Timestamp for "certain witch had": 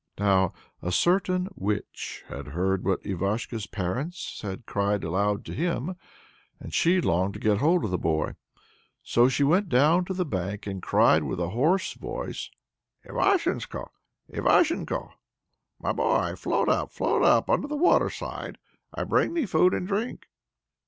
0.91-2.47